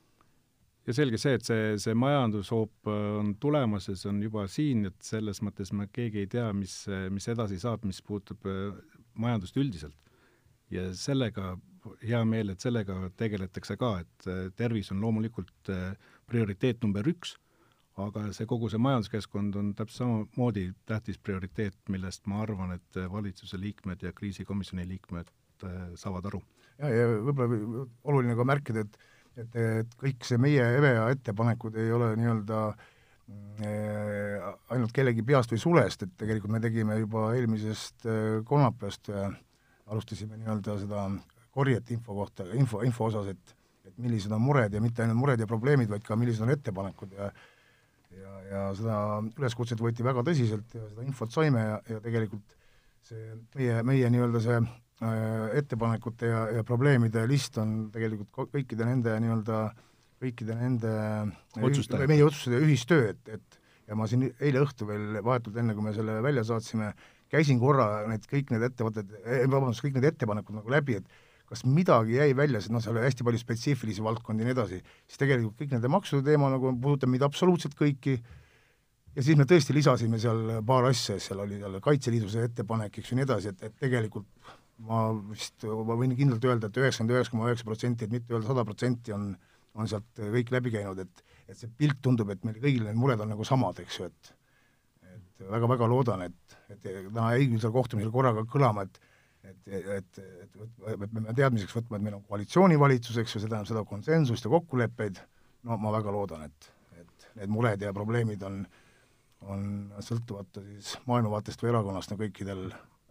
[0.91, 4.86] Ja selge see, et see, see majandushoop äh, on tulemas ja see on juba siin,
[4.89, 8.73] et selles mõttes me keegi ei tea, mis, mis edasi saab, mis puutub äh,
[9.21, 9.97] majandust üldiselt.
[10.71, 11.56] ja sellega,
[11.99, 15.71] hea meel, et sellega tegeletakse ka, et äh, tervis on loomulikult
[16.30, 17.38] prioriteet number üks
[18.01, 23.60] aga see kogu see majanduskeskkond on täpselt samamoodi tähtis prioriteet, millest ma arvan, et valitsuse
[23.60, 25.30] liikmed ja kriisikomisjoni liikmed
[25.99, 26.39] saavad aru.
[26.80, 28.97] ja, ja võib-olla oluline ka märkida, et
[29.37, 35.61] et, et kõik see meie EVEA ettepanekud ei ole nii-öelda äh, ainult kellegi peast või
[35.63, 39.31] sulest, et tegelikult me tegime juba eelmisest äh, kolmapäevast äh,,
[39.91, 41.07] alustasime nii-öelda seda
[41.51, 45.41] korjet info kohta, info, info osas, et et millised on mured ja mitte ainult mured
[45.41, 47.31] ja probleemid, vaid ka millised on ettepanekud ja
[48.19, 48.97] ja, ja seda
[49.39, 52.55] üleskutset võeti väga tõsiselt ja seda infot saime ja, ja tegelikult
[53.07, 54.59] see meie, meie nii-öelda see
[55.01, 59.61] ettepanekute ja, ja probleemide list on tegelikult kõikide nende nii-öelda,
[60.21, 60.91] kõikide nende
[61.57, 62.05] Otsustaja.
[62.09, 65.95] meie otsustada ühistöö, et, et ja ma siin eile õhtul veel vahetult enne, kui me
[65.95, 66.91] selle välja saatsime,
[67.31, 71.19] käisin korra need kõik need ettevõtted eh,, vabandust, kõik need ettepanekud nagu läbi, et
[71.51, 74.79] kas midagi jäi välja, sest noh, seal oli hästi palju spetsiifilisi valdkondi ja nii edasi,
[75.09, 78.15] siis tegelikult kõik nende maksude teema nagu puudutab meid absoluutselt kõiki,
[79.17, 83.11] ja siis me tõesti lisasime seal paar asja, seal oli jälle Kaitseliidu see ettepanek, eks
[83.11, 84.29] ju, nii edasi, et, et tegelikult
[84.87, 88.35] ma vist, ma võin kindlalt öelda et, et üheksakümmend üheksa koma üheksa protsenti, et mitte
[88.35, 89.31] öelda sada protsenti on,
[89.77, 93.19] on sealt kõik läbi käinud, et et see pilt tundub, et meil kõigil need mured
[93.19, 94.35] on nagu samad, eks ju, et
[95.11, 99.01] et väga-väga loodan, et, et täna jäi küll seal kohtumisel korraga kõlama, et
[99.41, 100.59] et, et, et,
[100.93, 104.45] et me peame teadmiseks võtma, et meil on koalitsioonivalitsus, eks ju, see tähendab seda konsensust
[104.45, 105.17] ja kokkuleppeid,
[105.65, 106.69] no ma väga loodan, et,
[107.01, 108.61] et need mured ja probleemid on,
[109.49, 109.63] on
[110.05, 112.67] sõltuvata siis maailmavaatest või erakonnast, no kõikidel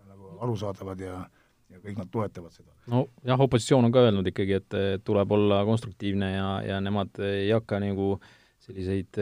[0.06, 1.18] nagu arusaadavad ja
[1.70, 2.74] ja kõik nad toetavad seda.
[2.92, 7.50] no jah, opositsioon on ka öelnud ikkagi, et tuleb olla konstruktiivne ja, ja nemad ei
[7.54, 8.14] hakka nagu
[8.60, 9.16] selliseid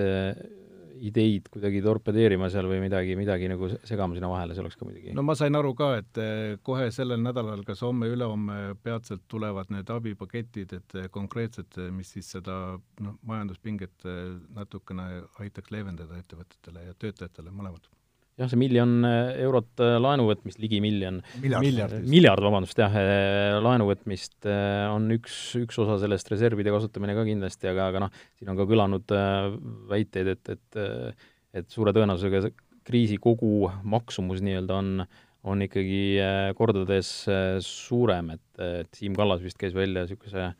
[1.04, 5.14] ideid kuidagi torpedeerima seal või midagi, midagi nagu segama sinna vahele, see oleks ka muidugi
[5.16, 9.90] no ma sain aru ka, et eh, kohe sellel nädalal, kas homme-ülehomme peatselt tulevad need
[9.94, 12.58] abipaketid, et eh, konkreetsed, eh, mis siis seda
[13.04, 14.08] noh, majanduspinget
[14.56, 15.08] natukene
[15.44, 17.86] aitaks leevendada ettevõtetele ja töötajatele, mõlemad
[18.38, 23.56] jah, see miljon äh, eurot äh, laenu võtmist, ligi miljon, miljard, miljard, vabandust, jah, äh,
[23.64, 28.52] laenu võtmist on üks, üks osa sellest, reservide kasutamine ka kindlasti, aga, aga noh, siin
[28.52, 29.16] on ka kõlanud
[29.90, 30.82] väiteid, et, et
[31.58, 32.50] et suure tõenäosusega
[32.86, 34.90] kriisi kogu maksumus nii-öelda on,
[35.48, 36.20] on ikkagi
[36.58, 37.08] kordades
[37.64, 40.50] suurem, et, et Siim Kallas vist käis välja niisuguse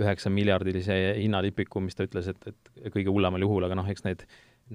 [0.00, 4.24] üheksa miljardilise hinnatipiku, mis ta ütles, et, et kõige hullemal juhul, aga noh, eks need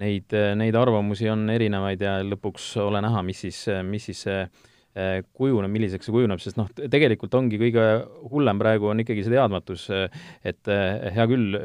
[0.02, 5.72] neid, neid arvamusi on erinevaid ja lõpuks ole näha, mis siis, mis siis eh, kujuneb,
[5.72, 7.86] milliseks see kujuneb, sest noh, tegelikult ongi kõige
[8.32, 9.88] hullem praegu on ikkagi see teadmatus,
[10.46, 11.60] et eh, hea küll,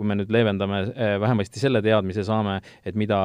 [0.00, 2.56] kui me nüüd leevendame, eh, vähemasti selle teadmise saame,
[2.88, 3.18] et mida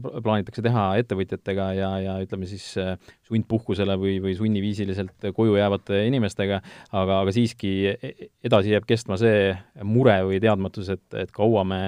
[0.00, 2.70] plaanitakse teha ettevõtjatega ja, ja ütleme siis
[3.28, 7.74] sundpuhkusele või, või sunniviisiliselt koju jäävate inimestega, aga, aga siiski
[8.42, 9.52] edasi jääb kestma see
[9.84, 11.82] mure või teadmatus, et, et kaua me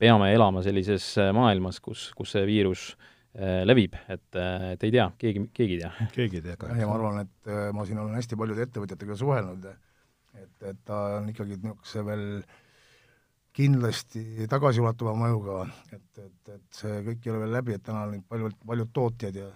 [0.00, 2.88] peame elama sellises äh, maailmas, kus, kus see viirus
[3.36, 5.92] äh, levib, et, äh, et ei tea, keegi, keegi ei tea.
[6.16, 6.72] keegi ei tea ka.
[6.78, 9.70] ja ma arvan, et ma siin olen hästi paljude ettevõtjatega suhelnud,
[10.42, 12.28] et, et ta on ikkagi niisuguse veel
[13.54, 15.60] kindlasti tagasiulatuva mõjuga,
[15.94, 19.38] et, et, et see kõik ei ole veel läbi, et täna on paljud, paljud tootjad
[19.38, 19.46] ja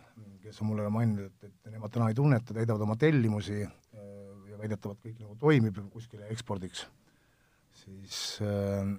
[0.45, 5.03] kes on mulle maininud, et, et nemad täna ei tunneta, täidavad oma tellimusi ja väidetavalt
[5.03, 6.85] kõik nagu toimib kuskile ekspordiks,
[7.83, 8.95] siis äh,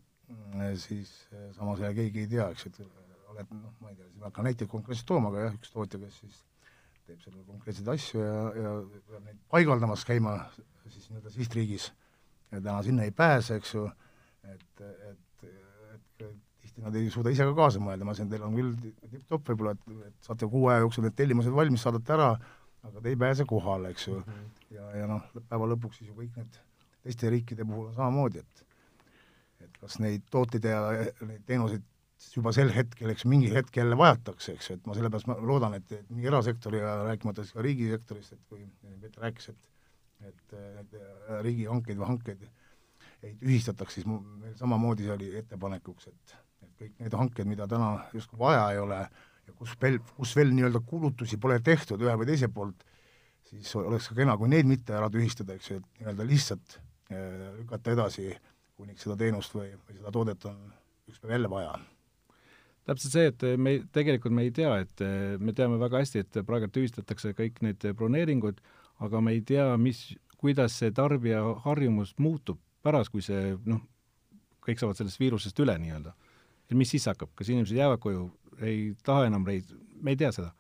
[0.79, 2.81] siis eh, samas jälle keegi ei tea, eks, et
[3.29, 5.73] oled noh, ma ei tea, siin ma ei hakka näiteid konkreetselt tooma, aga jah, üks
[5.73, 6.43] tootja, kes siis
[7.07, 8.75] teeb seal konkreetseid asju ja, ja
[9.07, 10.35] peab neid paigaldamas käima
[10.89, 11.89] siis nii-öelda sihtriigis
[12.51, 13.87] ja täna sinna ei pääse, eks ju,
[14.49, 15.49] et, et,
[15.95, 16.23] et
[16.61, 19.75] tihti nad ei suuda ise ka kaasa mõelda, ma ütlesin, teil on küll tipp-topp võib-olla,
[19.77, 22.31] et, et saate kuu aja jooksul need tellimused valmis, saadate ära,
[22.89, 24.25] aga te ei pääse kohale, eks ju mm.
[24.25, 24.65] -hmm.
[24.77, 26.59] ja, ja noh, päeva lõpuks siis ju kõik need
[27.03, 28.65] teiste riikide puhul on samamoodi, et
[29.65, 30.81] et kas neid tooteid ja
[31.27, 31.85] neid teenuseid
[32.35, 35.77] juba sel hetkel, eks mingil hetkel jälle vajatakse, eks ju, et ma sellepärast ma loodan,
[35.77, 38.65] et, et nii erasektori ja rääkimata siis ka riigisektorist, et kui
[39.01, 39.65] Peeter rääkis, et
[40.27, 40.95] et need
[41.45, 42.41] riigihankeid või hankeid
[43.23, 47.93] ei tühistataks, siis meil samamoodi see oli ettepanekuks, et et kõik need hanked, mida täna
[48.11, 52.27] justkui vaja ei ole ja kus veel, kus veel nii-öelda kulutusi pole tehtud ühe või
[52.29, 52.83] teise poolt,
[53.49, 56.75] siis oleks ka kena, kui neid mitte ära tühistada, eks ju, et nii-öelda lihtsalt
[57.15, 58.29] eh, lükata edasi,
[58.79, 60.59] kuniks seda teenust või, või seda toodet on
[61.11, 61.77] ükspäev jälle vaja
[62.89, 65.03] täpselt see, et me tegelikult me ei tea, et
[65.41, 68.61] me teame väga hästi, et praegu tühistatakse kõik need broneeringud,
[69.05, 70.07] aga me ei tea, mis,
[70.39, 73.81] kuidas see tarbija harjumus muutub pärast, kui see noh,
[74.65, 76.15] kõik saavad sellest viirusest üle nii-öelda.
[76.69, 78.29] et mis siis hakkab, kas inimesed jäävad koju,
[78.61, 80.51] ei taha enam reis-, me ei tea seda.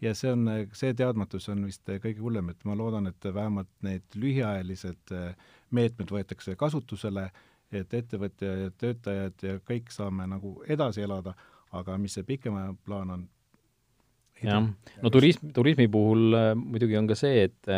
[0.00, 0.46] ja see on,
[0.78, 5.14] see teadmatus on vist kõige hullem, et ma loodan, et vähemalt need lühiajalised
[5.74, 7.28] meetmed võetakse kasutusele,
[7.72, 11.34] et ettevõtja ja töötajad ja kõik saame nagu edasi elada
[11.76, 13.26] aga mis see pikema plaan on?
[14.38, 14.62] jah,
[15.02, 17.72] no turism, turismi puhul äh, muidugi on ka see, et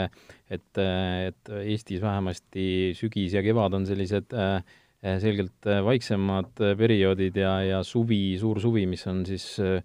[0.53, 4.61] et, et Eestis vähemasti sügis ja kevad on sellised äh,
[5.01, 9.81] selgelt vaiksemad perioodid ja, ja suvi, suur suvi, mis on siis äh,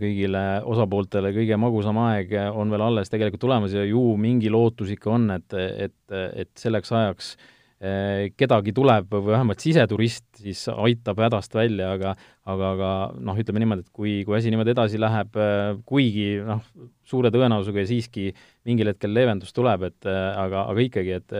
[0.00, 5.12] kõigile osapooltele kõige magusam aeg, on veel alles tegelikult tulemas ja ju mingi lootus ikka
[5.12, 11.54] on, et, et, et selleks ajaks äh, kedagi tuleb või vähemalt siseturist, siis aitab hädast
[11.56, 12.10] välja, aga
[12.48, 12.90] aga, aga
[13.20, 16.62] noh, ütleme niimoodi, et kui, kui asi niimoodi edasi läheb, eh, kuigi noh,
[17.10, 18.28] suure tõenäosusega siiski
[18.68, 21.34] mingil hetkel leevendus tuleb, et eh, aga, aga ikkagi, et,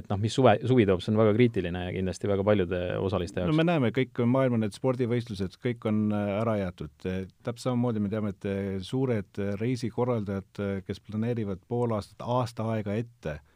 [0.00, 3.42] et noh, mis suve, suvi toob, see on väga kriitiline ja kindlasti väga paljude osaliste
[3.42, 3.52] jaoks.
[3.52, 6.92] no me näeme, kõik maailma need spordivõistlused, kõik on ära jäetud.
[7.02, 8.50] täpselt samamoodi me teame, et
[8.86, 13.51] suured reisikorraldajad, kes planeerivad pool aastat, aasta aega ette Eh,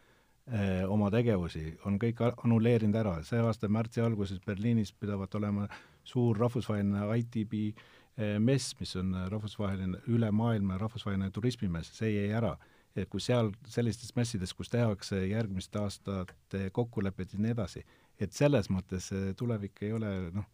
[0.87, 5.66] oma tegevusi, on kõik annuleerinud ära, see aasta märtsi alguses Berliinis pidavat olema
[6.06, 12.56] suur rahvusvaheline ITB eh, mess, mis on rahvusvaheline, üle maailma rahvusvaheline turismimess, see jäi ära.
[12.96, 17.82] et kui seal sellistes messides, kus tehakse järgmiste aastate kokkulepped ja nii edasi,
[18.16, 20.46] et selles mõttes tulevik ei ole noh,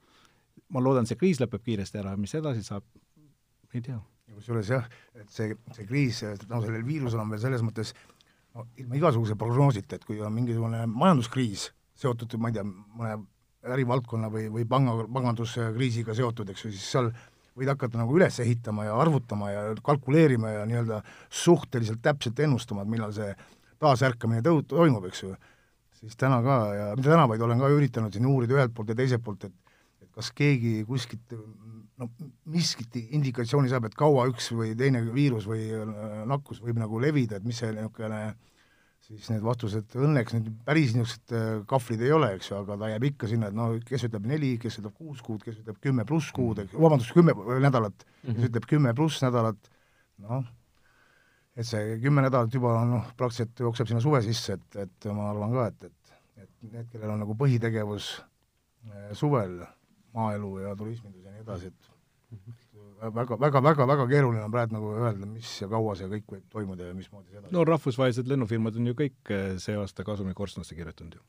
[0.75, 2.89] ma loodan, see kriis lõpeb kiiresti ära, mis edasi saab,
[3.71, 4.01] ei tea.
[4.33, 7.93] Kusjuures jah, et see, see kriis, no sellel viirusel on veel selles mõttes
[8.55, 11.71] no ilma igasuguse prognoosita, et kui on mingisugune majanduskriis
[12.03, 13.19] seotud, ma ei tea, mõne
[13.73, 17.13] ärivaldkonna või, või panga, panganduskriisiga seotud, eks ju, siis seal
[17.59, 21.03] võid hakata nagu üles ehitama ja arvutama ja kalkuleerima ja nii-öelda
[21.43, 23.31] suhteliselt täpselt ennustama, et millal see
[23.83, 25.35] taasärkamine tõu-, toimub, eks ju.
[26.01, 28.99] siis täna ka ja mitte täna, vaid olen ka üritanud siin uurida ühelt poolt ja
[28.99, 29.59] teiselt poolt, et
[30.03, 31.37] et kas keegi kuskilt
[32.03, 37.01] no miskit indikatsiooni saab, et kaua üks või teine viirus või äh, nakkus võib nagu
[37.03, 38.23] levida, et mis see niisugune
[39.03, 42.91] siis need vastused, õnneks nüüd päris niisugused äh, kahvlid ei ole, eks ju, aga ta
[42.93, 46.07] jääb ikka sinna, et no kes ütleb neli, kes ütleb kuus kuud, kes ütleb kümme
[46.09, 48.37] pluss kuud, vabandust, kümme nädalat mm, -hmm.
[48.39, 49.71] kes ütleb kümme pluss nädalat,
[50.23, 50.47] noh,
[51.57, 55.57] et see kümme nädalat juba noh, praktiliselt jookseb sinna suve sisse, et, et ma arvan
[55.59, 59.61] ka, et, et, et need, kellel on nagu põhitegevus äh, suvel,
[60.15, 61.92] maaelu ja turismindus ja nii edasi, et
[63.11, 66.43] väga, väga, väga, väga keeruline on praegu nagu öelda, mis ja kaua see kõik võib
[66.53, 67.55] toimuda ja mismoodi see edasi.
[67.55, 71.23] no rahvusvahelised lennufirmad on ju kõik eh, see aasta kasumi korstnasse kirjutanud ju.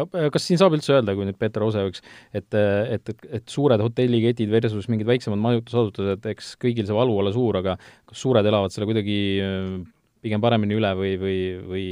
[0.00, 2.02] no eh, kas siin saab üldse öelda, kui nüüd Peeter Ose eh,
[2.40, 7.60] et, et, et suured hotelliketid versus mingid väiksemad majutusasutused, eks kõigil see valu ole suur,
[7.60, 7.76] aga
[8.08, 9.18] kas suured elavad selle kuidagi
[10.22, 11.86] pigem paremini üle või, või, või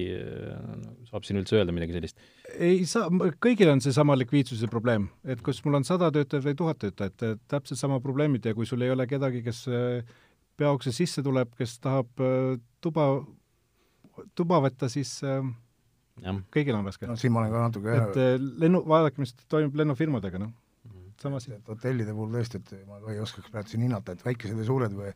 [1.11, 2.31] saab siin üldse öelda midagi sellist?
[2.61, 3.09] Ei saa,
[3.43, 7.81] kõigil on seesama likviidsuse probleem, et kas mul on sada töötajat või tuhat töötajat, täpselt
[7.81, 10.15] sama probleemid ja kui sul ei ole kedagi, kes äh,
[10.61, 13.09] peaukse sisse tuleb, kes tahab äh, tuba,
[14.39, 15.41] tuba võtta, siis äh,
[16.25, 16.37] ja.
[16.53, 17.09] kõigil on raske.
[17.09, 20.57] no siin ma olen ka natuke et lennu, vaadake, mis toimub lennufirmadega, noh
[21.21, 21.53] sama asi.
[21.69, 24.95] hotellide puhul tõesti, et ma ka ei oskaks praegu siin hinnata, et väikesed või suured
[24.97, 25.11] või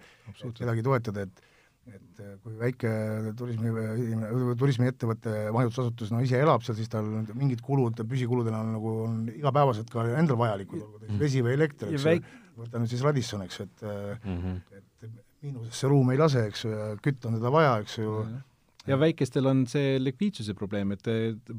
[0.59, 1.54] kedagi toetada, et
[1.90, 2.92] et äh, kui väike
[3.38, 3.73] turismi,
[4.61, 9.92] turismiettevõte, majutusasutus no ise elab seal, siis tal mingid kulud, püsikuludena on nagu on igapäevaselt
[9.92, 13.03] ka endal vajalikud, olgu ta siis vesi või elekter, eks ju väik..., võta nüüd siis
[13.03, 14.81] Radisson, eks ju, et mm -hmm.
[14.81, 18.11] et miinusesse ruum ei lase, eks ju, ja kütt on teda vaja, eks ju.
[18.11, 18.51] Mm, -hmm
[18.85, 21.09] ja väikestel on see likviidsuse probleem, et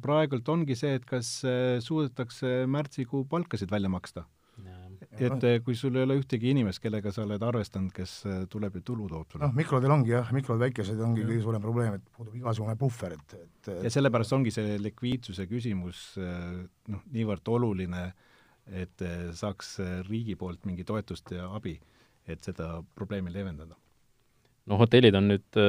[0.01, 4.27] praegult ongi see, et kas äh, suudetakse märtsikuu palkasid välja maksta
[5.19, 8.79] et eh, kui sul ei ole ühtegi inimest, kellega sa oled arvestanud, kes eh, tuleb
[8.79, 9.45] ja tulu toob sulle.
[9.45, 13.35] noh, mikrodel ongi jah, mikrod väikesed ongi kõige suurem probleem, et puudub igasugune puhver, et,
[13.39, 16.61] et ja sellepärast ongi see likviidsuse küsimus eh,
[16.93, 18.05] noh, niivõrd oluline,
[18.65, 19.03] et
[19.37, 19.75] saaks
[20.07, 21.75] riigi poolt mingi toetust ja abi,
[22.25, 23.77] et seda probleemi leevendada.
[24.65, 25.59] no hotellid on nüüd,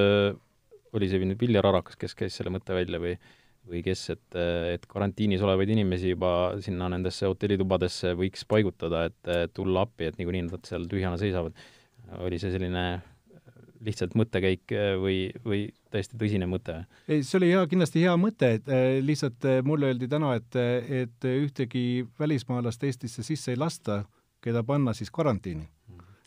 [0.96, 3.12] oli see nüüd Viljar Arakas, kes käis selle mõtte välja või
[3.66, 4.38] või kes, et,
[4.74, 6.30] et karantiinis olevaid inimesi juba
[6.62, 11.56] sinna nendesse hotellitubadesse võiks paigutada, et tulla appi, et niikuinii nad seal tühjana seisavad.
[12.22, 12.86] oli see selline
[13.86, 15.60] lihtsalt mõttekäik või, või
[15.92, 16.78] täiesti tõsine mõte?
[17.08, 20.58] ei, see oli hea, kindlasti hea mõte, et äh, lihtsalt äh, mulle öeldi täna, et,
[21.02, 24.04] et ühtegi välismaalast Eestisse sisse ei lasta,
[24.44, 25.68] keda panna siis karantiini.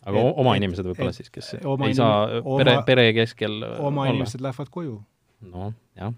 [0.04, 4.14] aga et, oma inimesed võib-olla siis, kes ei saa pere, pere keskel oma olla.
[4.14, 4.98] inimesed lähevad koju.
[5.50, 6.14] noh, jah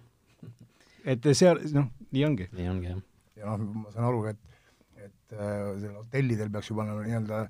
[1.05, 2.49] et see, noh, nii ongi.
[2.57, 3.03] nii ongi, jah.
[3.41, 4.41] ja noh, ma saan aru, et,
[5.03, 7.45] et äh, hotellidel peaks juba nagu nii-öelda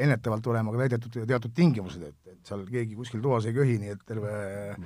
[0.00, 3.94] ennetavalt olema ka täidetud teatud tingimused, et, et seal keegi kuskil toas ei köhi, nii
[3.94, 4.30] et terve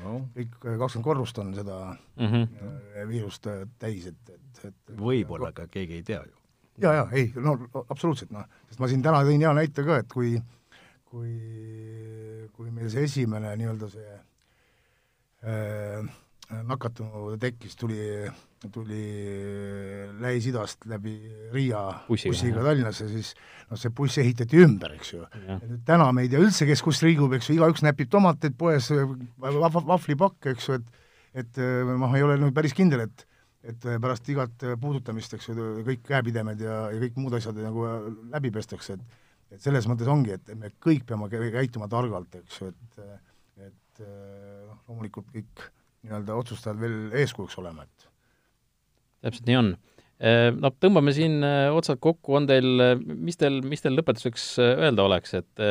[0.00, 0.16] no.
[0.34, 3.04] kõik kakskümmend korrust on seda mm -hmm.
[3.10, 6.34] viirust äh, täis, et, et, et võib-olla, aga keegi ei tea ju.
[6.82, 7.56] jaa, jaa, ei, no
[7.88, 10.36] absoluutselt, noh, sest ma siin täna tõin hea näite ka, et kui
[11.14, 14.14] kui, kui meil see esimene nii-öelda see
[15.46, 16.08] äh,
[16.50, 17.98] nakatunu tekkis, tuli,
[18.72, 19.02] tuli
[20.20, 21.14] Lähis-Idast läbi
[21.52, 23.32] Riia bussiga, bussiga Tallinnasse, siis
[23.70, 25.24] noh, see buss ehitati ümber, eks ju.
[25.88, 28.90] täna me ei tea üldse, kes kus liigub, eks ju, igaüks näpib tomateid poes,
[29.40, 31.00] vahvlipakk, eks ju, et
[31.34, 31.56] et
[31.88, 33.28] noh, ei ole nüüd päris kindel, et
[33.64, 37.86] et pärast igat puudutamist, eks ju, kõik käepidemed ja, ja kõik muud asjad nagu
[38.32, 39.22] läbi pestakse, et
[39.54, 43.00] et selles mõttes ongi, et me kõik peame käituma targalt, eks ju, et
[43.70, 45.64] et noh, loomulikult kõik
[46.04, 48.08] nii-öelda otsustajad veel eeskujuks olema, et
[49.24, 49.74] täpselt nii on.
[50.24, 54.46] Äh, no tõmbame siin äh, otsad kokku, on teil, äh, mis teil, mis teil lõpetuseks
[54.62, 55.64] öelda oleks, et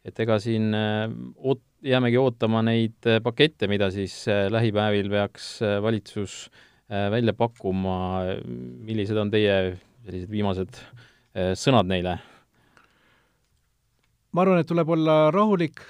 [0.00, 6.46] et ega siin oot-, jäämegi ootama neid pakette, mida siis lähipäevil peaks valitsus
[6.88, 8.24] välja pakkuma,
[8.88, 9.76] millised on teie
[10.06, 10.80] sellised viimased
[11.60, 12.16] sõnad neile?
[14.32, 15.84] ma arvan, et tuleb olla rahulik,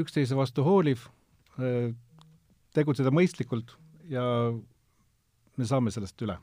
[0.00, 1.04] üksteise vastu hooliv,
[2.76, 3.76] tegutseda mõistlikult
[4.10, 4.24] ja
[5.56, 6.36] me saame sellest üle.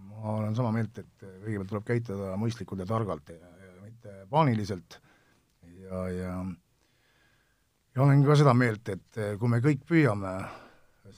[0.00, 4.98] ma olen sama meelt, et kõigepealt tuleb käituda mõistlikult ja targalt ja, ja mitte paaniliselt
[5.82, 6.34] ja, ja
[7.94, 10.34] ja olen ka seda meelt, et kui me kõik püüame,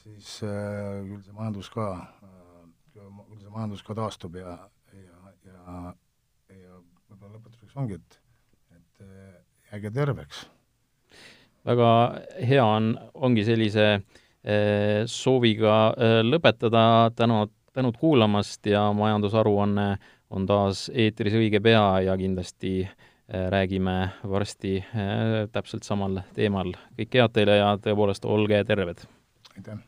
[0.03, 4.57] siis äh, küll see majandus ka äh,, küll see majandus ka taastub ja,
[4.97, 5.93] ja, ja,
[6.57, 6.81] ja
[7.11, 8.19] võib-olla lõpetuseks ongi, et,
[8.79, 9.39] et äh,
[9.73, 10.47] jääge terveks.
[11.69, 11.93] väga
[12.49, 14.22] hea on, ongi sellise äh,
[15.07, 19.89] sooviga eh, lõpetada, tänud, tänud kuulamast ja majandusaruanne
[20.33, 23.97] on taas eetris õige pea ja kindlasti eh, räägime
[24.29, 24.81] varsti
[25.53, 26.75] täpselt samal teemal.
[26.99, 29.07] kõike head teile ja tõepoolest olge terved!
[29.57, 29.79] aitäh!